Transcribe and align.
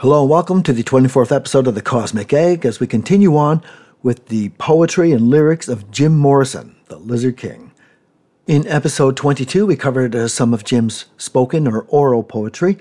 Hello 0.00 0.22
and 0.22 0.30
welcome 0.30 0.62
to 0.62 0.72
the 0.72 0.82
24th 0.82 1.30
episode 1.30 1.66
of 1.66 1.74
The 1.74 1.82
Cosmic 1.82 2.32
Egg 2.32 2.64
as 2.64 2.80
we 2.80 2.86
continue 2.86 3.36
on 3.36 3.62
with 4.02 4.28
the 4.28 4.48
poetry 4.56 5.12
and 5.12 5.28
lyrics 5.28 5.68
of 5.68 5.90
Jim 5.90 6.16
Morrison, 6.16 6.74
the 6.86 6.96
Lizard 6.96 7.36
King. 7.36 7.70
In 8.46 8.66
episode 8.66 9.14
22, 9.14 9.66
we 9.66 9.76
covered 9.76 10.16
uh, 10.16 10.26
some 10.26 10.54
of 10.54 10.64
Jim's 10.64 11.04
spoken 11.18 11.68
or 11.68 11.82
oral 11.88 12.22
poetry. 12.22 12.78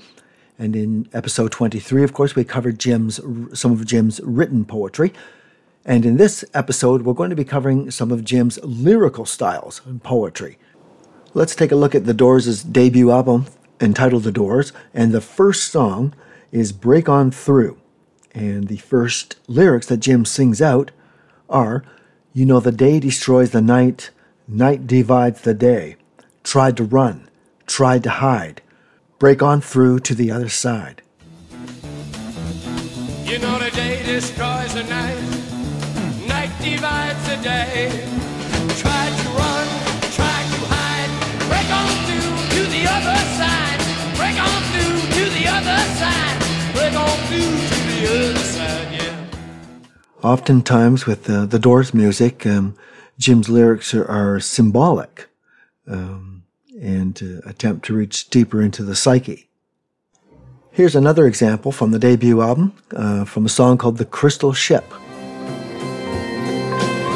And 0.58 0.78
in 0.78 1.10
episode 1.12 1.52
23, 1.52 2.06
of 2.06 2.14
course, 2.14 2.38
we 2.38 2.46
covered 2.46 2.80
Jim's 2.80 3.20
some 3.52 3.74
of 3.74 3.86
Jim's 3.86 4.22
written 4.22 4.64
poetry. 4.64 5.12
And 5.84 6.06
in 6.06 6.16
this 6.16 6.46
episode, 6.54 7.02
we're 7.02 7.14
going 7.14 7.32
to 7.32 7.36
be 7.36 7.44
covering 7.44 7.92
some 7.92 8.14
of 8.14 8.24
Jim's 8.24 8.60
lyrical 8.64 9.26
styles 9.26 9.82
in 9.86 10.00
poetry. 10.00 10.58
Let's 11.34 11.54
take 11.54 11.74
a 11.74 11.76
look 11.76 11.94
at 11.94 12.06
The 12.06 12.14
Doors' 12.14 12.64
debut 12.64 13.12
album 13.12 13.48
entitled 13.82 14.24
The 14.24 14.32
Doors. 14.32 14.72
And 14.94 15.12
the 15.12 15.20
first 15.20 15.70
song 15.70 16.14
is 16.52 16.72
Break 16.72 17.08
On 17.10 17.32
Through. 17.32 17.78
And 18.34 18.68
the 18.68 18.78
first 18.78 19.38
lyrics 19.48 19.88
that 19.88 19.98
Jim 19.98 20.26
sings 20.26 20.62
out 20.62 20.92
are 21.50 21.84
You 22.32 22.46
know, 22.46 22.60
the 22.60 22.72
day 22.72 23.00
destroys 23.00 23.52
the 23.52 23.62
night, 23.62 24.12
night 24.48 24.86
divides 24.88 25.42
the 25.42 25.54
day. 25.54 25.96
Tried 26.44 26.78
to 26.78 26.84
run, 26.84 27.30
tried 27.66 28.04
to 28.04 28.10
hide, 28.10 28.62
break 29.18 29.42
on 29.42 29.62
through 29.62 30.00
to 30.02 30.16
the 30.16 30.32
other 30.32 30.50
side. 30.50 31.02
You 33.26 33.38
know, 33.40 33.60
the 33.60 33.72
day 33.72 34.02
destroys 34.06 34.74
the 34.74 34.84
night, 34.84 35.20
night 36.28 36.52
divides 36.62 37.22
the 37.30 37.38
day. 37.44 37.90
Tried 38.84 39.14
to 39.22 39.30
run, 39.38 39.68
tried 40.18 40.48
to 40.56 40.62
hide, 40.74 41.12
break 41.50 41.70
on 41.82 41.92
through 42.08 42.38
to 42.56 42.62
the 42.76 42.84
other 42.90 43.20
side, 43.38 43.69
Oftentimes, 50.22 51.06
with 51.06 51.30
uh, 51.30 51.46
the 51.46 51.60
Doors 51.60 51.94
music, 51.94 52.46
um, 52.46 52.76
Jim's 53.18 53.48
lyrics 53.48 53.94
are, 53.94 54.06
are 54.06 54.40
symbolic 54.40 55.30
um, 55.88 56.44
and 56.82 57.22
uh, 57.24 57.50
attempt 57.50 57.86
to 57.86 57.94
reach 57.94 58.30
deeper 58.30 58.62
into 58.62 58.84
the 58.84 58.96
psyche. 58.96 59.50
Here's 60.72 60.96
another 60.96 61.26
example 61.26 61.72
from 61.72 61.92
the 61.92 62.00
debut 62.00 62.42
album 62.42 62.74
uh, 62.94 63.26
from 63.26 63.46
a 63.46 63.50
song 63.50 63.78
called 63.78 63.98
The 63.98 64.06
Crystal 64.06 64.54
Ship. 64.54 64.88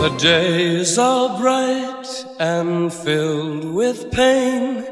The 0.04 0.16
days 0.18 0.98
are 0.98 1.40
bright 1.40 2.26
and 2.40 2.92
filled 2.92 3.74
with 3.74 4.12
pain. 4.12 4.86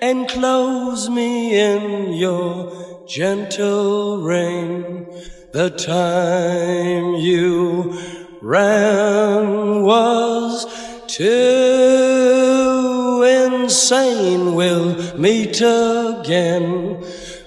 Enclose 0.00 1.10
me 1.10 1.58
in 1.58 2.12
your 2.14 2.95
gentle 3.06 4.22
rain. 4.22 5.06
The 5.52 5.70
time 5.70 7.14
you 7.14 7.98
ran 8.42 9.82
was 9.82 10.66
too 11.06 11.26
insane. 13.22 14.54
We'll 14.54 15.16
meet 15.16 15.60
again. 15.60 17.04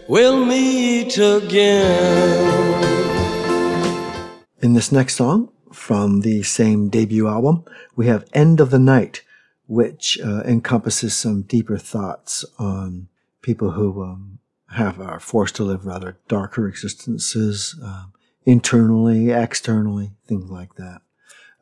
We'll 0.08 0.46
meet 0.46 1.18
again. 1.18 2.70
In 4.62 4.74
this 4.74 4.92
next 4.92 5.16
song, 5.16 5.50
from 5.72 6.22
the 6.22 6.44
same 6.44 6.90
debut 6.90 7.28
album, 7.28 7.64
we 7.96 8.08
have 8.08 8.26
End 8.34 8.60
of 8.60 8.72
the 8.72 8.80
Night, 8.80 9.24
which 9.68 10.18
uh, 10.24 10.42
encompasses 10.44 11.16
some 11.16 11.44
deeper 11.44 11.78
thoughts 11.78 12.44
on 12.58 13.08
people 13.42 13.72
who 13.72 14.04
um, 14.04 14.40
have 14.72 15.00
are 15.00 15.20
forced 15.20 15.56
to 15.56 15.64
live 15.64 15.86
rather 15.86 16.18
darker 16.28 16.68
existences 16.68 17.76
um, 17.84 18.14
internally, 18.46 19.32
externally, 19.32 20.12
things 20.28 20.50
like 20.50 20.76
that, 20.76 21.02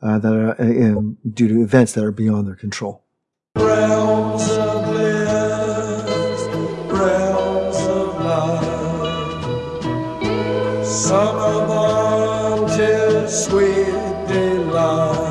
uh, 0.01 0.19
that 0.19 0.33
are 0.33 0.51
uh, 0.61 1.01
due 1.33 1.47
to 1.47 1.61
events 1.61 1.93
that 1.93 2.03
are 2.03 2.11
beyond 2.11 2.47
their 2.47 2.55
control. 2.55 3.03
Realms 3.55 4.49
of 4.51 4.85
bliss, 4.85 6.41
realms 6.91 7.77
of 7.87 8.17
sweet 13.29 14.27
delight. 14.27 15.27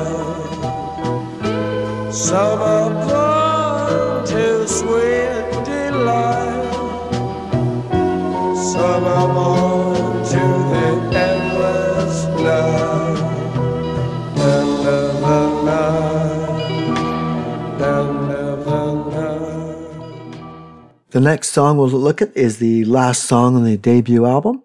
The 21.09 21.21
next 21.21 21.49
song 21.49 21.77
we'll 21.77 21.89
look 21.89 22.21
at 22.21 22.35
is 22.35 22.57
the 22.57 22.85
last 22.85 23.23
song 23.23 23.55
on 23.55 23.63
the 23.63 23.77
debut 23.77 24.25
album, 24.25 24.63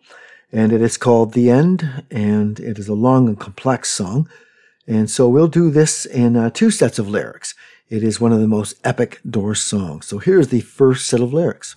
and 0.50 0.72
it 0.72 0.80
is 0.80 0.96
called 0.96 1.34
The 1.34 1.50
End, 1.50 2.04
and 2.10 2.58
it 2.58 2.78
is 2.78 2.88
a 2.88 2.94
long 2.94 3.28
and 3.28 3.38
complex 3.38 3.90
song. 3.90 4.28
And 4.86 5.10
so 5.10 5.28
we'll 5.28 5.48
do 5.48 5.70
this 5.70 6.06
in 6.06 6.36
uh, 6.36 6.48
two 6.50 6.70
sets 6.70 6.98
of 6.98 7.08
lyrics. 7.08 7.54
It 7.90 8.02
is 8.02 8.20
one 8.20 8.32
of 8.32 8.40
the 8.40 8.48
most 8.48 8.76
epic 8.84 9.20
Doors 9.28 9.62
songs. 9.62 10.06
So 10.06 10.18
here's 10.18 10.48
the 10.48 10.60
first 10.60 11.06
set 11.06 11.20
of 11.20 11.34
lyrics. 11.34 11.76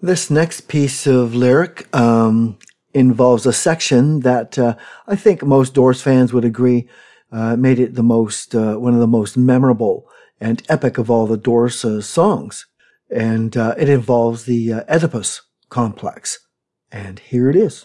This 0.00 0.30
next 0.30 0.68
piece 0.68 1.08
of 1.08 1.34
lyric 1.34 1.92
um, 1.94 2.56
involves 2.94 3.46
a 3.46 3.52
section 3.52 4.20
that 4.20 4.56
uh, 4.56 4.76
I 5.08 5.16
think 5.16 5.42
most 5.42 5.74
Doors 5.74 6.00
fans 6.00 6.32
would 6.32 6.44
agree 6.44 6.88
uh, 7.32 7.56
made 7.56 7.80
it 7.80 7.96
the 7.96 8.04
most 8.04 8.54
uh, 8.54 8.76
one 8.76 8.94
of 8.94 9.00
the 9.00 9.08
most 9.08 9.36
memorable 9.36 10.08
and 10.40 10.62
epic 10.68 10.98
of 10.98 11.10
all 11.10 11.26
the 11.26 11.36
Doors 11.36 11.84
uh, 11.84 12.00
songs, 12.00 12.66
and 13.10 13.56
uh, 13.56 13.74
it 13.76 13.88
involves 13.88 14.44
the 14.44 14.72
uh, 14.72 14.84
Oedipus 14.88 15.42
complex. 15.68 16.46
And 16.92 17.18
here 17.18 17.50
it 17.50 17.56
is. 17.56 17.84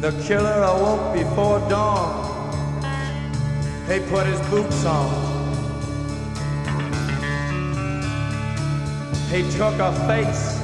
The 0.00 0.12
killer 0.26 0.62
awoke 0.62 1.12
before 1.12 1.60
dawn. 1.68 2.32
He 3.86 4.00
put 4.08 4.26
his 4.26 4.40
boots 4.48 4.86
on. 4.86 5.33
He 9.30 9.42
took 9.52 9.78
a 9.80 9.92
face 10.06 10.58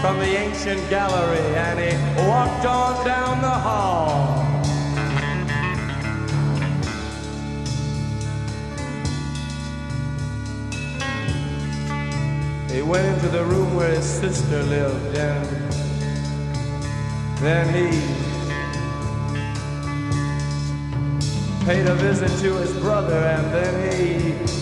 from 0.00 0.18
the 0.18 0.26
ancient 0.26 0.90
gallery 0.90 1.38
and 1.56 1.78
he 1.78 2.28
walked 2.28 2.66
on 2.66 3.04
down 3.04 3.40
the 3.40 3.48
hall. 3.48 4.42
He 12.70 12.82
went 12.82 13.06
into 13.06 13.28
the 13.28 13.44
room 13.44 13.74
where 13.74 13.90
his 13.90 14.04
sister 14.04 14.62
lived 14.64 15.16
and 15.16 15.46
then 17.38 17.66
he 17.72 17.90
paid 21.64 21.86
a 21.86 21.94
visit 21.94 22.30
to 22.42 22.54
his 22.58 22.72
brother 22.80 23.16
and 23.16 23.44
then 23.52 23.92
he 23.92 24.55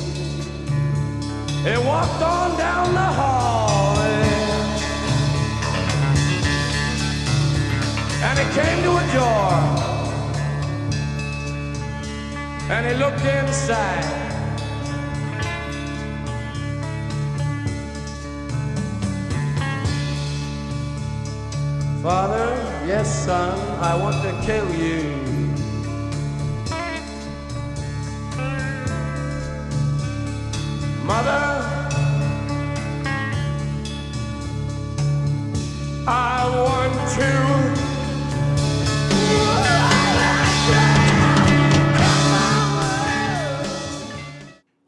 and 1.66 1.86
walked 1.86 2.22
on 2.22 2.58
down 2.58 2.92
the 2.92 3.00
hall. 3.00 3.96
And 8.26 8.38
he 8.38 8.44
came 8.54 8.82
to 8.82 8.92
a 8.96 9.06
door 9.12 9.84
and 12.70 12.86
he 12.86 12.94
looked 12.94 13.24
inside. 13.24 14.24
Father, 22.02 22.46
yes, 22.86 23.24
son, 23.24 23.58
I 23.80 23.96
want 23.96 24.22
to 24.22 24.32
kill 24.44 24.68
you. 24.74 25.24
Mother, 31.04 31.43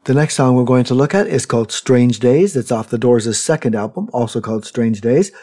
The 0.07 0.13
next 0.13 0.35
song 0.35 0.55
we're 0.55 0.63
going 0.63 0.85
to 0.85 0.93
look 0.93 1.13
at 1.13 1.27
is 1.27 1.45
called 1.45 1.69
Strange 1.69 2.19
Days. 2.19 2.55
It's 2.55 2.71
off 2.71 2.89
the 2.89 2.97
Doors' 2.97 3.37
second 3.37 3.75
album, 3.75 4.09
also 4.13 4.39
called 4.39 4.65
Strange 4.65 5.01
Days. 5.01 5.33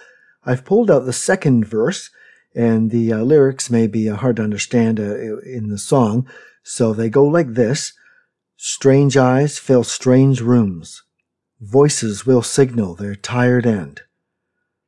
I've 0.46 0.64
pulled 0.64 0.90
out 0.90 1.04
the 1.04 1.12
second 1.12 1.66
verse, 1.66 2.08
and 2.54 2.90
the 2.90 3.12
uh, 3.12 3.18
lyrics 3.18 3.68
may 3.68 3.86
be 3.86 4.08
uh, 4.08 4.16
hard 4.16 4.36
to 4.36 4.42
understand 4.42 4.98
uh, 4.98 5.36
in 5.40 5.68
the 5.68 5.76
song. 5.76 6.26
So 6.62 6.94
they 6.94 7.10
go 7.10 7.26
like 7.26 7.48
this 7.48 7.92
Strange 8.56 9.18
eyes 9.18 9.58
fill 9.58 9.84
strange 9.84 10.40
rooms. 10.40 11.02
Voices 11.60 12.24
will 12.24 12.40
signal 12.40 12.94
their 12.94 13.14
tired 13.14 13.66
end. 13.66 14.00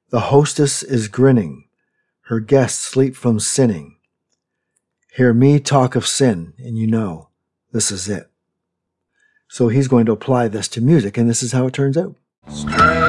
The 0.08 0.20
hostess 0.32 0.82
is 0.82 1.06
grinning. 1.06 1.68
Her 2.28 2.40
guests 2.40 2.82
sleep 2.82 3.14
from 3.14 3.40
sinning. 3.40 3.98
Hear 5.16 5.34
me 5.34 5.60
talk 5.60 5.94
of 5.94 6.06
sin, 6.06 6.54
and 6.56 6.78
you 6.78 6.86
know 6.86 7.28
this 7.72 7.90
is 7.90 8.08
it. 8.08 8.30
So 9.48 9.68
he's 9.68 9.88
going 9.88 10.06
to 10.06 10.12
apply 10.12 10.48
this 10.48 10.68
to 10.68 10.80
music, 10.80 11.16
and 11.16 11.28
this 11.28 11.42
is 11.42 11.52
how 11.52 11.66
it 11.66 11.72
turns 11.72 11.96
out. 11.96 12.14
Strange 12.48 13.06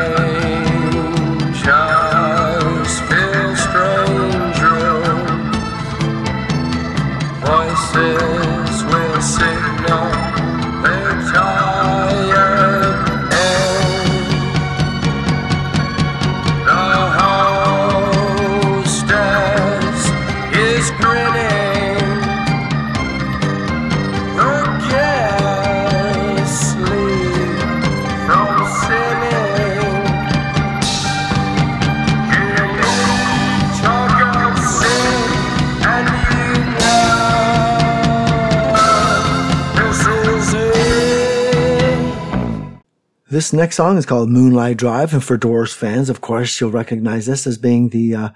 This 43.38 43.54
next 43.54 43.76
song 43.76 44.00
is 44.00 44.06
called 44.08 44.32
Moonlight 44.32 44.78
Drive, 44.78 45.14
and 45.14 45.24
for 45.24 45.38
Doors 45.38 45.72
fans, 45.72 46.10
of 46.10 46.22
course, 46.22 46.60
you'll 46.60 46.72
recognize 46.72 47.28
this 47.28 47.46
as 47.46 47.60
being 47.60 47.90
the 47.90 48.16
uh, 48.16 48.30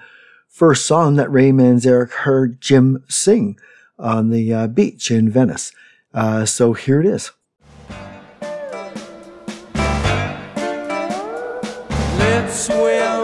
first 0.48 0.86
song 0.86 1.16
that 1.16 1.32
Ray 1.32 1.50
Manzarek 1.50 2.12
heard 2.12 2.62
Jim 2.62 3.04
sing 3.10 3.58
on 3.98 4.30
the 4.30 4.54
uh, 4.54 4.68
beach 4.68 5.10
in 5.10 5.32
Venice. 5.32 5.72
Uh, 6.14 6.46
so 6.46 6.74
here 6.74 7.00
it 7.00 7.08
is. 7.08 7.32
Let's 12.20 12.68
swim 12.68 13.21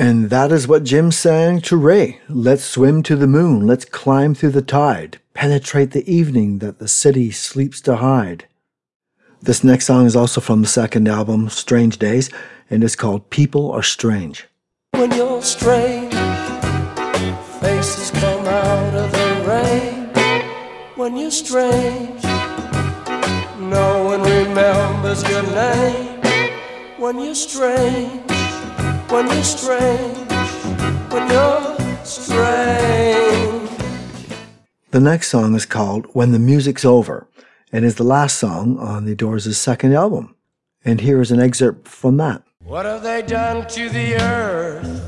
And 0.00 0.30
that 0.30 0.50
is 0.50 0.66
what 0.66 0.84
Jim 0.84 1.12
sang 1.12 1.60
to 1.60 1.76
Ray. 1.76 2.22
Let's 2.26 2.64
swim 2.64 3.02
to 3.02 3.16
the 3.16 3.26
moon. 3.26 3.66
Let's 3.66 3.84
climb 3.84 4.34
through 4.34 4.52
the 4.52 4.62
tide. 4.62 5.20
Penetrate 5.34 5.90
the 5.90 6.10
evening 6.10 6.60
that 6.60 6.78
the 6.78 6.88
city 6.88 7.30
sleeps 7.30 7.82
to 7.82 7.96
hide. 7.96 8.46
This 9.42 9.62
next 9.62 9.84
song 9.84 10.06
is 10.06 10.16
also 10.16 10.40
from 10.40 10.62
the 10.62 10.68
second 10.68 11.06
album, 11.06 11.50
Strange 11.50 11.98
Days, 11.98 12.30
and 12.70 12.82
it's 12.82 12.96
called 12.96 13.28
People 13.28 13.70
Are 13.72 13.82
Strange. 13.82 14.48
When 14.92 15.12
you're 15.12 15.42
strange, 15.42 16.14
faces 17.60 18.10
come 18.12 18.46
out 18.46 18.94
of 18.94 19.12
the 19.12 19.44
rain. 19.46 20.06
When 20.96 21.14
you're 21.14 21.30
strange, 21.30 22.24
no 23.60 24.04
one 24.04 24.22
remembers 24.22 25.28
your 25.28 25.42
name. 25.42 26.22
When 26.96 27.18
you're 27.18 27.34
strange, 27.34 28.22
when 29.10 29.26
you're 29.26 29.42
strange, 29.42 30.32
when 31.10 31.28
you're 31.28 32.04
strange. 32.04 33.70
The 34.92 35.00
next 35.00 35.28
song 35.28 35.54
is 35.56 35.66
called 35.66 36.06
When 36.12 36.30
the 36.30 36.38
Music's 36.38 36.84
Over 36.84 37.26
and 37.72 37.84
is 37.84 37.96
the 37.96 38.04
last 38.04 38.36
song 38.38 38.78
on 38.78 39.06
the 39.06 39.16
Doors' 39.16 39.56
second 39.56 39.94
album. 39.94 40.36
And 40.84 41.00
here 41.00 41.20
is 41.20 41.30
an 41.32 41.40
excerpt 41.40 41.88
from 41.88 42.18
that. 42.18 42.42
What 42.62 42.86
have 42.86 43.02
they 43.02 43.22
done 43.22 43.66
to 43.68 43.88
the 43.88 44.14
earth? 44.20 45.02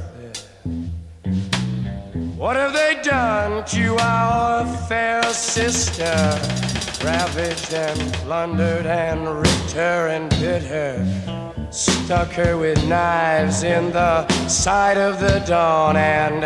What 2.37 2.57
have 2.57 2.73
they 2.73 3.01
done 3.03 3.65
to 3.67 3.97
our 4.01 4.67
fair 4.89 5.23
sister? 5.33 6.13
Ravaged 7.05 7.73
and 7.73 8.15
plundered 8.15 8.87
and 8.87 9.29
ripped 9.29 9.73
her 9.73 10.09
and 10.09 10.29
bit 10.31 10.63
her. 10.63 11.52
Stuck 12.05 12.33
her 12.33 12.59
with 12.59 12.85
knives 12.89 13.63
in 13.63 13.93
the 13.93 14.27
side 14.49 14.99
of 14.99 15.21
the 15.21 15.39
dawn 15.47 15.97
and 15.97 16.43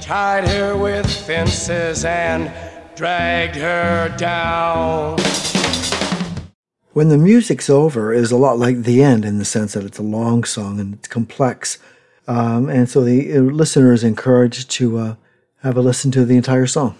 tied 0.00 0.46
her 0.46 0.76
with 0.76 1.10
fences 1.26 2.04
and 2.04 2.52
dragged 2.94 3.56
her 3.56 4.14
down. 4.16 5.18
When 6.92 7.08
the 7.08 7.18
music's 7.18 7.68
over 7.68 8.12
is 8.12 8.30
a 8.30 8.36
lot 8.36 8.58
like 8.58 8.84
the 8.84 9.02
end 9.02 9.24
in 9.24 9.38
the 9.38 9.44
sense 9.44 9.72
that 9.72 9.84
it's 9.84 9.98
a 9.98 10.02
long 10.02 10.44
song 10.44 10.78
and 10.78 10.94
it's 10.94 11.08
complex. 11.08 11.78
Um, 12.28 12.68
and 12.68 12.88
so 12.88 13.02
the 13.02 13.36
uh, 13.36 13.40
listener 13.40 13.92
is 13.92 14.04
encouraged 14.04 14.70
to 14.72 14.98
uh, 14.98 15.14
have 15.62 15.76
a 15.76 15.80
listen 15.80 16.12
to 16.12 16.24
the 16.24 16.36
entire 16.36 16.66
song. 16.68 16.96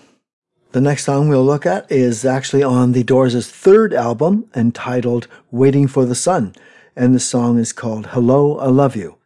The 0.73 0.81
next 0.81 1.05
song 1.05 1.29
we'll 1.29 1.45
look 1.45 1.67
at 1.67 1.91
is 1.91 2.25
actually 2.25 2.65
on 2.65 2.93
the 2.93 3.05
Doors' 3.05 3.49
third 3.49 3.95
album 3.95 4.47
entitled 4.57 5.29
Waiting 5.50 5.87
for 5.87 6.05
the 6.05 6.15
Sun. 6.15 6.55
And 6.95 7.15
the 7.15 7.21
song 7.21 7.59
is 7.59 7.73
called 7.73 8.09
Hello, 8.09 8.59
I 8.59 8.67
Love 8.67 8.97
You. 8.97 9.17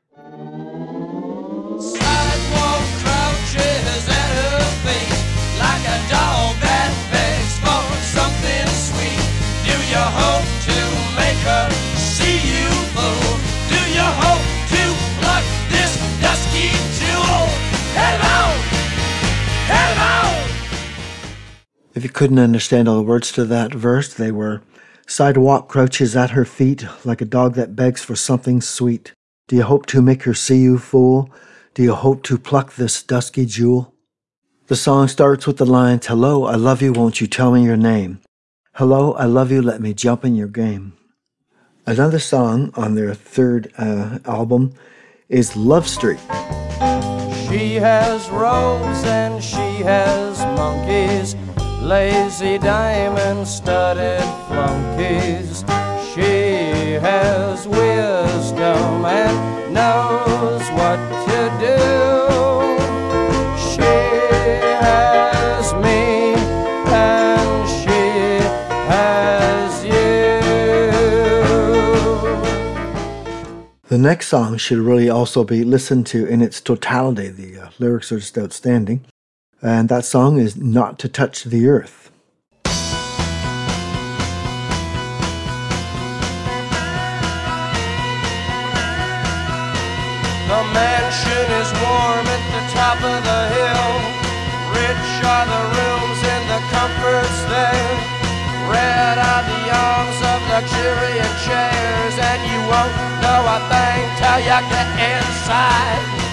Sidewalk 1.82 2.87
crouches 3.02 4.06
at 4.06 4.30
her 4.38 4.62
feet 4.87 5.11
like 5.58 5.82
a 5.82 5.99
dog 6.06 6.54
that 6.62 6.94
begs 7.11 7.58
for 7.58 7.82
something 8.14 8.70
sweet. 8.70 9.18
Do 9.66 9.75
you 9.90 9.99
hope 9.99 10.46
to 10.70 10.78
make 11.18 11.42
her 11.42 11.66
see 11.99 12.38
you, 12.38 12.70
fool? 12.94 13.35
Do 13.66 13.82
you 13.99 14.06
hope 14.23 14.46
to 14.70 14.82
pluck 15.18 15.42
this 15.66 15.99
dusky 16.23 16.70
jewel? 17.02 17.50
Hello! 17.99 18.54
Hello! 19.66 20.38
If 21.96 22.04
you 22.04 22.11
couldn't 22.11 22.38
understand 22.38 22.87
all 22.87 22.94
the 22.94 23.02
words 23.02 23.32
to 23.32 23.44
that 23.46 23.75
verse, 23.75 24.14
they 24.14 24.30
were 24.30 24.62
Sidewalk 25.08 25.68
crouches 25.68 26.16
at 26.16 26.30
her 26.30 26.44
feet 26.44 26.84
like 27.04 27.20
a 27.20 27.25
dog 27.25 27.54
that 27.54 27.76
begs 27.76 28.02
for 28.02 28.16
something 28.16 28.60
sweet. 28.60 29.12
Do 29.46 29.54
you 29.54 29.62
hope 29.62 29.86
to 29.86 30.02
make 30.02 30.25
her 30.25 30.34
see 30.34 30.58
you, 30.58 30.78
fool? 30.78 31.30
Do 31.75 31.84
you 31.84 31.94
hope 31.94 32.25
to 32.25 32.36
pluck 32.36 32.75
this 32.75 33.02
dusky 33.04 33.46
jewel? 33.46 33.94
The 34.66 34.75
song 34.75 35.06
starts 35.06 35.46
with 35.46 35.58
the 35.58 35.64
lines 35.64 36.06
Hello, 36.06 36.44
I 36.44 36.56
love 36.56 36.82
you, 36.82 36.92
won't 36.92 37.20
you 37.20 37.28
tell 37.28 37.52
me 37.52 37.62
your 37.62 37.76
name? 37.76 38.18
Hello, 38.75 39.12
I 39.12 39.26
love 39.26 39.52
you, 39.52 39.62
let 39.62 39.80
me 39.80 39.94
jump 39.94 40.25
in 40.25 40.34
your 40.34 40.48
game. 40.48 40.94
Another 41.86 42.18
song 42.18 42.72
on 42.75 42.96
their 42.96 43.14
third 43.14 43.72
uh, 43.78 44.18
album 44.25 44.75
is 45.28 45.54
Love 45.54 45.86
Street. 45.86 46.18
She 47.48 47.76
has 47.76 48.28
rose 48.30 49.04
and 49.04 49.42
she 49.42 49.84
has 49.84 50.40
monkeys, 50.58 51.36
lazy 51.86 52.58
diamond 52.58 53.46
studded 53.46 54.20
flunkies. 54.48 55.64
She 56.12 56.98
has 56.98 57.68
wisdom 57.68 59.04
and 59.04 59.72
knows 59.72 60.68
what 60.70 60.98
to 61.28 61.38
do. 61.60 61.78
She 63.70 63.94
has 64.82 65.72
me 65.74 66.34
and 66.90 67.68
she 67.68 68.02
has 68.90 69.84
you. 69.84 70.40
The 73.88 73.98
next 73.98 74.26
song 74.26 74.56
should 74.56 74.78
really 74.78 75.08
also 75.08 75.44
be 75.44 75.62
listened 75.62 76.06
to 76.08 76.26
in 76.26 76.42
its 76.42 76.60
totality. 76.60 77.28
The 77.28 77.60
uh, 77.60 77.70
lyrics 77.78 78.10
are 78.10 78.18
just 78.18 78.36
outstanding. 78.36 79.06
And 79.62 79.88
that 79.88 80.04
song 80.04 80.38
is 80.38 80.56
Not 80.56 80.98
to 81.00 81.08
Touch 81.08 81.44
the 81.44 81.66
Earth. 81.68 82.10
The 82.64 82.72
mansion 90.72 91.46
is 91.60 91.70
warm 91.80 92.26
at 92.28 92.44
the 92.52 92.62
top 92.76 93.00
of 93.00 93.18
the 93.25 93.42
hill. 93.56 93.90
Rich 94.76 95.25
are 95.25 95.46
the 95.48 95.62
rooms 95.72 96.20
and 96.22 96.44
the 96.52 96.60
comforts 96.70 97.40
there. 97.48 97.96
Red 98.68 99.16
are 99.18 99.42
the 99.42 99.62
arms 99.72 100.20
of 100.22 100.36
chairs, 101.46 102.14
and 102.18 102.40
you 102.50 102.58
won't 102.70 102.94
know 103.22 103.42
a 103.46 103.58
thing 103.70 104.02
till 104.18 104.38
you 104.42 104.58
get 104.70 104.88
inside. 104.98 106.25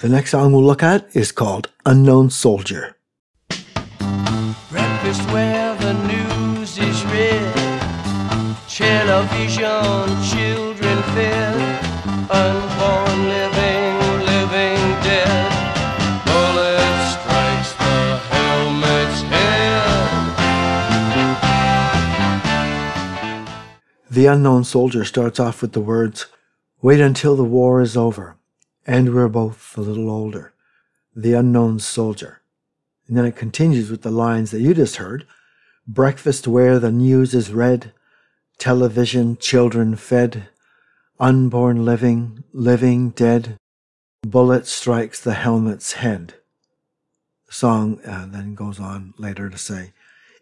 The 0.00 0.08
next 0.08 0.30
song 0.30 0.52
we'll 0.52 0.64
look 0.64 0.82
at 0.82 1.14
is 1.14 1.30
called 1.30 1.68
Unknown 1.84 2.30
Soldier. 2.30 2.96
Breakfast 4.70 5.20
where 5.30 5.76
the 5.76 5.92
news 5.92 6.78
is 6.78 7.04
read. 7.04 7.54
Television, 8.66 10.08
children 10.24 11.02
fed. 11.12 11.84
Unborn 12.30 13.28
living, 13.28 14.00
living 14.24 14.80
dead. 15.04 15.52
Bullet 16.24 16.80
strikes 17.12 17.72
the 17.74 18.16
helmet's 18.32 19.20
head. 19.20 20.08
The 24.10 24.24
Unknown 24.24 24.64
Soldier 24.64 25.04
starts 25.04 25.38
off 25.38 25.60
with 25.60 25.72
the 25.72 25.80
words, 25.82 26.24
Wait 26.80 27.00
until 27.00 27.36
the 27.36 27.44
war 27.44 27.82
is 27.82 27.94
over, 27.98 28.38
and 28.86 29.14
we're 29.14 29.28
both 29.28 29.76
a 29.76 29.80
little 29.80 30.10
older. 30.10 30.52
The 31.14 31.34
Unknown 31.34 31.78
Soldier. 31.80 32.40
And 33.06 33.16
then 33.16 33.24
it 33.24 33.36
continues 33.36 33.90
with 33.90 34.02
the 34.02 34.10
lines 34.10 34.50
that 34.50 34.60
you 34.60 34.74
just 34.74 34.96
heard 34.96 35.26
Breakfast 35.86 36.46
where 36.46 36.78
the 36.78 36.92
news 36.92 37.34
is 37.34 37.52
read, 37.52 37.92
television, 38.58 39.36
children 39.38 39.96
fed, 39.96 40.48
unborn 41.18 41.84
living, 41.84 42.44
living 42.52 43.10
dead, 43.10 43.56
bullet 44.22 44.68
strikes 44.68 45.20
the 45.20 45.34
helmet's 45.34 45.94
head. 45.94 46.34
The 47.46 47.54
song 47.54 48.00
uh, 48.06 48.26
then 48.28 48.54
goes 48.54 48.78
on 48.78 49.14
later 49.18 49.50
to 49.50 49.58
say, 49.58 49.92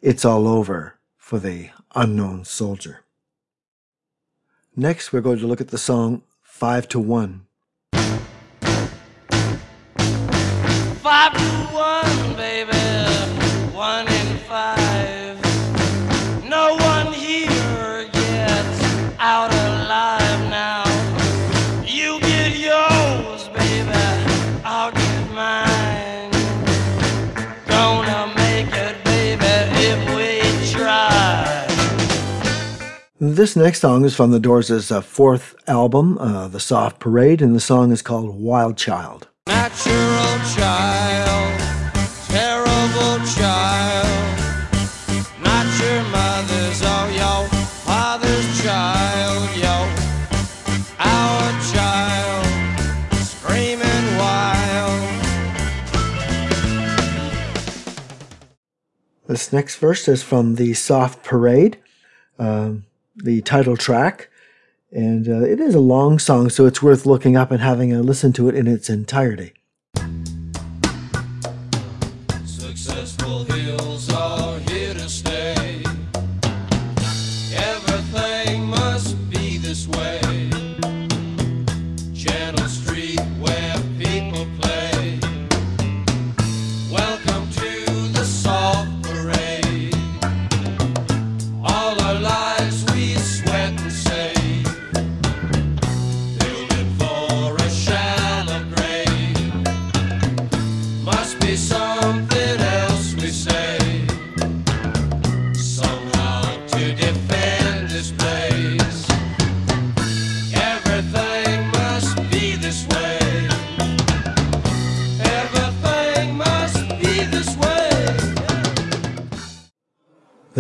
It's 0.02 0.25
all 0.25 0.47
over 0.47 0.99
for 1.16 1.38
the 1.38 1.71
unknown 1.95 2.45
soldier. 2.45 3.04
Next, 4.76 5.12
we're 5.12 5.23
going 5.23 5.38
to 5.38 5.47
look 5.47 5.62
at 5.62 5.68
the 5.68 5.78
song 5.78 6.23
Five 6.42 6.88
to 6.88 7.00
One. 7.00 7.48
Five 11.08 11.32
to 11.32 11.74
one, 11.74 12.36
baby. 12.36 12.76
One 13.72 14.06
in 14.08 14.36
five. 14.46 15.40
No 16.46 16.76
one 16.76 17.14
here 17.14 18.06
gets 18.12 18.82
out 19.18 19.50
alive 19.50 20.40
now. 20.50 20.84
You 21.86 22.20
get 22.20 22.58
yours, 22.58 23.48
baby. 23.48 23.90
I'll 24.62 24.92
get 24.92 25.32
mine. 25.32 26.30
Gonna 27.66 28.34
make 28.36 28.74
it, 28.74 29.02
baby, 29.06 29.46
if 29.88 30.14
we 30.14 30.70
try. 30.70 31.66
This 33.18 33.56
next 33.56 33.80
song 33.80 34.04
is 34.04 34.14
from 34.14 34.30
the 34.30 34.40
Doors' 34.40 34.92
uh, 34.92 35.00
fourth 35.00 35.54
album, 35.66 36.18
uh, 36.18 36.48
The 36.48 36.60
Soft 36.60 37.00
Parade, 37.00 37.40
and 37.40 37.54
the 37.54 37.60
song 37.60 37.92
is 37.92 38.02
called 38.02 38.38
Wild 38.38 38.76
Child. 38.76 39.28
Natural 39.49 40.38
child, 40.55 41.61
terrible 42.28 43.19
child. 43.35 44.38
Not 45.43 45.67
your 45.81 46.02
mother's 46.11 46.83
or 46.83 47.09
your 47.12 47.49
father's 47.83 48.62
child, 48.62 49.49
yo. 49.57 49.76
Our 50.99 51.62
child, 51.73 52.47
screaming 53.25 54.19
wild. 54.19 55.00
This 59.28 59.50
next 59.50 59.76
verse 59.76 60.09
is 60.09 60.23
from 60.23 60.57
The 60.57 60.75
Soft 60.75 61.25
Parade, 61.25 61.78
um, 62.38 62.85
the 63.17 63.40
title 63.40 63.78
track. 63.78 64.28
And 64.90 65.28
uh, 65.28 65.45
it 65.45 65.61
is 65.61 65.75
a 65.75 65.80
long 65.80 66.18
song, 66.18 66.49
so 66.49 66.64
it's 66.64 66.83
worth 66.83 67.04
looking 67.04 67.37
up 67.37 67.50
and 67.50 67.61
having 67.61 67.92
a 67.92 68.00
listen 68.00 68.33
to 68.35 68.49
it 68.49 68.54
in 68.54 68.66
its 68.66 68.88
entirety. 68.88 69.52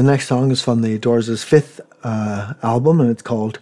Next 0.08 0.26
song 0.26 0.50
is 0.50 0.62
from 0.62 0.80
the 0.80 0.98
Doors' 0.98 1.44
fifth 1.44 1.82
uh, 2.02 2.54
album, 2.62 2.98
and 2.98 3.10
it's 3.10 3.20
called 3.20 3.58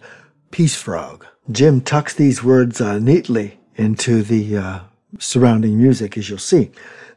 Peace 0.49 0.77
Frog. 0.77 1.25
Jim 1.51 1.81
tucks 1.81 2.13
these 2.13 2.41
words 2.41 2.79
uh, 2.79 2.99
neatly 2.99 3.59
into 3.75 4.23
the 4.23 4.55
uh, 4.55 4.79
surrounding 5.19 5.77
music, 5.77 6.17
as 6.17 6.29
you'll 6.29 6.39
see. 6.39 6.71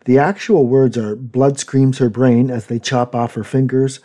The 0.04 0.18
actual 0.18 0.66
words 0.66 0.98
are 0.98 1.14
Blood 1.14 1.60
screams 1.60 1.98
her 1.98 2.10
brain 2.10 2.50
as 2.50 2.66
they 2.66 2.80
chop 2.80 3.14
off 3.14 3.34
her 3.34 3.44
fingers. 3.44 4.00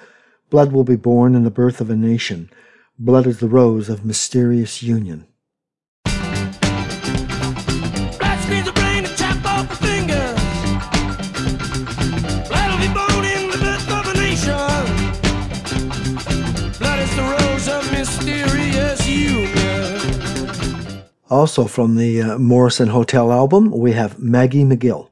Blood 0.52 0.72
will 0.72 0.84
be 0.84 0.96
born 0.96 1.34
in 1.34 1.44
the 1.44 1.50
birth 1.50 1.82
of 1.82 1.90
a 1.90 1.96
nation. 1.96 2.52
Blood 3.00 3.26
is 3.26 3.40
the 3.40 3.48
rose 3.48 3.90
of 3.90 4.06
mysterious 4.06 4.84
union. 4.84 5.26
Also 21.30 21.66
from 21.66 21.96
the 21.96 22.22
uh, 22.22 22.38
Morrison 22.38 22.90
Hotel 22.90 23.32
album, 23.32 23.72
we 23.72 23.94
have 23.94 24.20
Maggie 24.20 24.64
M'Gill. 24.64 25.10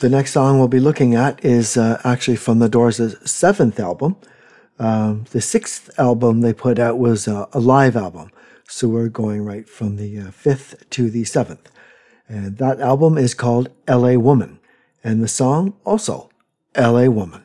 The 0.00 0.08
next 0.08 0.32
song 0.32 0.58
we'll 0.58 0.66
be 0.66 0.80
looking 0.80 1.14
at 1.14 1.44
is 1.44 1.76
uh, 1.76 2.00
actually 2.04 2.38
from 2.38 2.58
the 2.58 2.70
Doors' 2.70 3.30
seventh 3.30 3.78
album. 3.78 4.16
Um, 4.78 5.26
the 5.32 5.42
sixth 5.42 5.90
album 5.98 6.40
they 6.40 6.54
put 6.54 6.78
out 6.78 6.98
was 6.98 7.28
uh, 7.28 7.44
a 7.52 7.60
live 7.60 7.96
album. 7.96 8.30
So 8.66 8.88
we're 8.88 9.10
going 9.10 9.44
right 9.44 9.68
from 9.68 9.96
the 9.96 10.18
uh, 10.18 10.30
fifth 10.30 10.88
to 10.88 11.10
the 11.10 11.24
seventh. 11.24 11.70
And 12.28 12.56
that 12.56 12.80
album 12.80 13.18
is 13.18 13.34
called 13.34 13.68
LA 13.86 14.14
Woman. 14.14 14.58
And 15.04 15.22
the 15.22 15.28
song 15.28 15.74
also, 15.84 16.30
LA 16.74 17.04
Woman. 17.10 17.44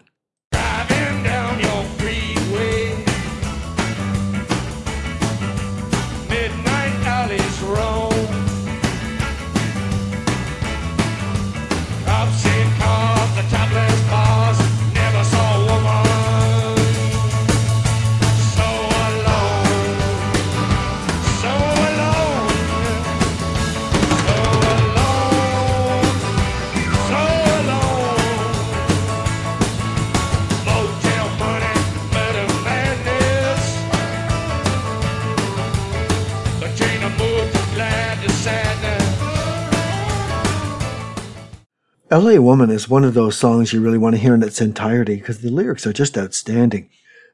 LA 42.16 42.40
Woman 42.40 42.70
is 42.70 42.88
one 42.88 43.04
of 43.04 43.14
those 43.14 43.38
songs 43.38 43.74
you 43.74 43.82
really 43.82 43.98
want 43.98 44.16
to 44.16 44.22
hear 44.22 44.34
in 44.34 44.42
its 44.42 44.62
entirety 44.62 45.18
because 45.18 45.42
the 45.42 45.50
lyrics 45.50 45.86
are 45.86 45.92
just 45.92 46.18
outstanding. 46.18 46.90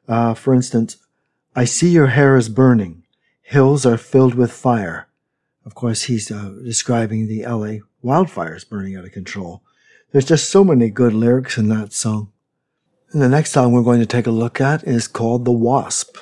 Uh, 0.08 0.34
for 0.34 0.52
instance, 0.52 0.96
I 1.54 1.66
see 1.66 1.90
your 1.90 2.08
hair 2.08 2.36
is 2.36 2.48
burning. 2.48 3.04
Hills 3.42 3.86
are 3.86 3.96
filled 3.96 4.34
with 4.34 4.50
fire. 4.50 5.06
Of 5.64 5.76
course, 5.76 6.02
he's 6.02 6.32
uh, 6.32 6.56
describing 6.64 7.28
the 7.28 7.44
LA 7.44 7.84
wildfires 8.02 8.68
burning 8.68 8.96
out 8.96 9.04
of 9.04 9.12
control. 9.12 9.62
There's 10.10 10.24
just 10.24 10.50
so 10.50 10.64
many 10.64 10.90
good 10.90 11.14
lyrics 11.14 11.56
in 11.56 11.68
that 11.68 11.92
song. 11.92 12.32
And 13.12 13.22
the 13.22 13.28
next 13.28 13.52
song 13.52 13.70
we're 13.70 13.82
going 13.82 14.00
to 14.00 14.06
take 14.06 14.26
a 14.26 14.32
look 14.32 14.60
at 14.60 14.82
is 14.82 15.06
called 15.06 15.44
The 15.44 15.52
Wasp. 15.52 16.16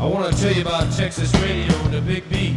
I 0.00 0.06
want 0.06 0.34
to 0.34 0.42
tell 0.42 0.52
you 0.52 0.62
about 0.62 0.92
Texas 0.92 1.32
radio 1.34 1.72
and 1.84 1.94
the 1.94 2.00
big 2.00 2.28
beat. 2.28 2.56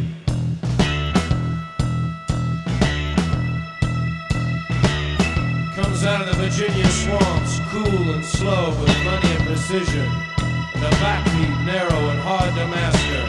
Of 6.06 6.28
the 6.28 6.34
Virginia 6.34 6.86
swamps, 6.86 7.60
cool 7.72 8.14
and 8.14 8.24
slow 8.24 8.70
with 8.80 9.04
money 9.04 9.28
and 9.28 9.44
precision. 9.44 10.08
And 10.76 10.84
the 10.84 10.90
backbeat 11.02 11.66
narrow 11.66 11.98
and 12.10 12.20
hard 12.20 12.54
to 12.54 12.68
master. 12.68 13.26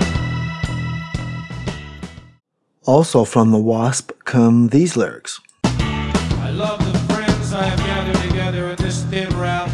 Also 2.85 3.25
from 3.25 3.51
The 3.51 3.59
Wasp 3.59 4.13
come 4.25 4.69
these 4.69 4.95
lyrics. 4.95 5.41
I 5.65 6.51
love 6.51 6.79
the 6.93 6.99
friends 7.15 7.55
I 7.55 7.65
have 7.65 7.79
gathered 7.79 8.29
together 8.29 8.69
in 8.69 8.77
this 8.77 9.05
thin 9.05 9.31
raft. 9.39 9.73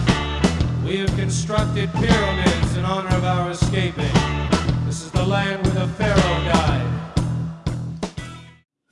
We 0.84 0.98
have 0.98 1.12
constructed 1.16 1.92
pyramids 1.94 2.76
in 2.76 2.84
honor 2.84 3.16
of 3.16 3.24
our 3.24 3.50
escaping. 3.50 4.14
This 4.86 5.02
is 5.02 5.10
the 5.10 5.26
land 5.26 5.66
where 5.66 5.74
the 5.74 5.88
Pharaoh 5.94 6.44
died. 6.52 6.86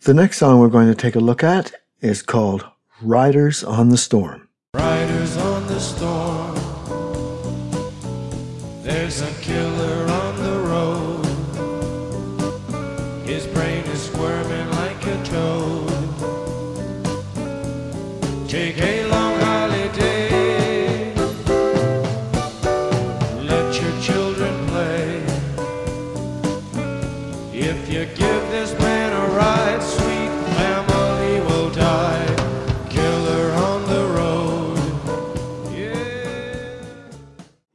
The 0.03 0.15
next 0.15 0.39
song 0.39 0.59
we're 0.59 0.69
going 0.69 0.89
to 0.89 0.97
take 0.97 1.15
a 1.15 1.21
look 1.21 1.45
at 1.45 1.73
is 2.01 2.23
called 2.23 2.67
Riders 3.03 3.65
on 3.65 3.89
the 3.89 3.97
Storm. 3.97 4.47
Riders 4.75 5.35
on 5.39 5.67
the 5.69 5.81
storm. 5.81 6.55
There's 8.83 9.23
a 9.23 9.33
killer 9.41 10.07
on 10.07 10.30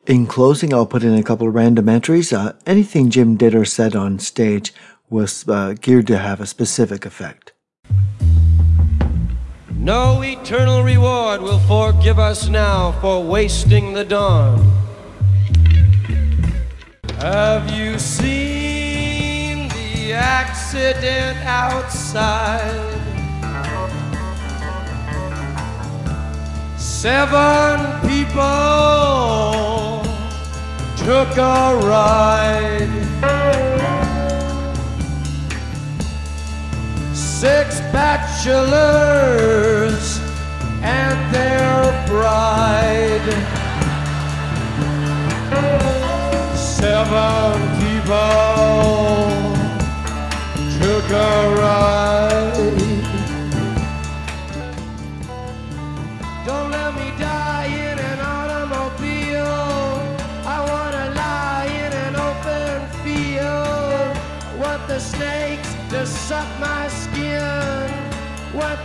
In 0.07 0.27
closing, 0.27 0.71
I'll 0.71 0.85
put 0.85 1.03
in 1.03 1.15
a 1.15 1.23
couple 1.23 1.47
of 1.47 1.55
random 1.55 1.89
entries. 1.89 2.31
Uh, 2.31 2.53
anything 2.67 3.09
Jim 3.09 3.35
did 3.37 3.55
or 3.55 3.65
said 3.65 3.95
on 3.95 4.19
stage 4.19 4.71
was 5.09 5.49
uh, 5.49 5.73
geared 5.81 6.05
to 6.07 6.19
have 6.19 6.39
a 6.39 6.45
specific 6.45 7.07
effect. 7.07 7.53
No 9.71 10.23
eternal 10.23 10.83
reward 10.83 11.41
will 11.41 11.57
forgive 11.59 12.19
us 12.19 12.47
now 12.47 12.91
for 13.01 13.23
wasting 13.23 13.93
the 13.93 14.05
dawn. 14.05 14.71
Have 17.17 17.71
you 17.71 17.97
seen 17.97 19.69
the 19.69 20.13
accident 20.13 21.37
outside? 21.45 22.91
Seven 26.77 28.07
people 28.07 29.74
took 30.97 31.37
a 31.37 31.77
ride. 31.83 32.89
Six 37.13 37.79
bachelors 37.91 39.25
and 40.81 41.33
their 41.33 42.07
bride. 42.07 43.29
Seven 46.55 47.59
people 47.81 48.55
took 50.79 51.09
a 51.11 51.54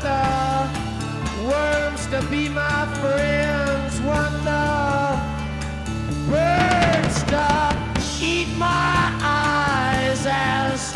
The 0.01 0.69
worms 1.47 2.07
to 2.07 2.23
be 2.31 2.49
my 2.49 2.87
friends. 3.01 3.51
Birds 6.31 7.25
to 7.25 7.77
eat 8.23 8.49
my 8.57 9.19
eyes 9.21 10.25
as 10.27 10.93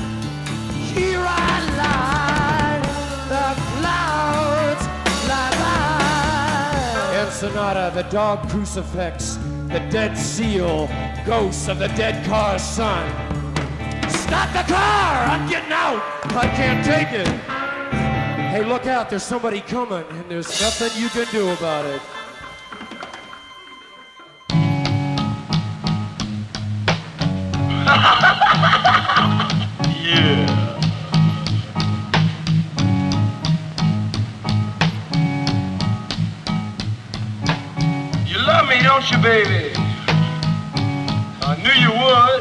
here 0.94 1.18
I 1.18 1.56
lie. 1.76 2.80
The 3.28 3.48
clouds 3.72 4.84
fly 5.24 5.50
by. 5.58 7.26
Ensenada, 7.26 7.90
the 7.94 8.08
dog 8.10 8.48
crucifix, 8.48 9.38
the 9.68 9.80
dead 9.90 10.16
seal, 10.16 10.88
ghosts 11.26 11.68
of 11.68 11.78
the 11.80 11.88
dead 11.88 12.24
car's 12.26 12.62
son. 12.62 13.10
Stop 14.08 14.52
the 14.52 14.72
car! 14.72 15.24
I'm 15.26 15.48
getting 15.48 15.72
out! 15.72 16.00
I 16.26 16.46
can't 16.54 16.84
take 16.84 17.12
it! 17.12 17.53
Hey, 18.54 18.64
look 18.64 18.86
out, 18.86 19.10
there's 19.10 19.24
somebody 19.24 19.60
coming, 19.60 20.04
and 20.10 20.30
there's 20.30 20.60
nothing 20.60 21.02
you 21.02 21.08
can 21.08 21.26
do 21.32 21.50
about 21.50 21.84
it. 21.86 22.00
Yeah. 30.04 30.46
You 38.24 38.38
love 38.38 38.68
me, 38.68 38.82
don't 38.84 39.10
you, 39.10 39.18
baby? 39.18 39.72
I 41.42 41.56
knew 41.60 41.72
you 41.82 41.90
would. 41.90 42.33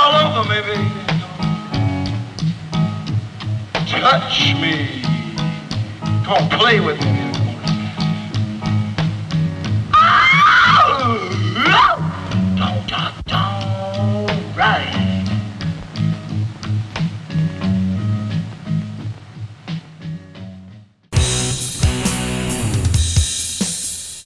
All 0.00 0.38
over 0.38 0.48
me, 0.48 0.60
baby. 0.62 0.88
Touch 3.86 4.54
me. 4.54 5.02
Come 6.24 6.44
on, 6.44 6.58
play 6.58 6.80
with 6.80 6.98
me. 7.04 7.19